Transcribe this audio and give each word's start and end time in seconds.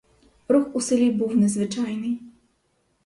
Рух 0.47 0.75
у 0.75 0.81
селі 0.81 1.11
був 1.11 1.37
незвичайний. 1.37 2.19